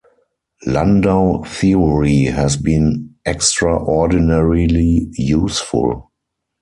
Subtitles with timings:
[0.65, 6.09] Landau theory has been extraordinarily useful.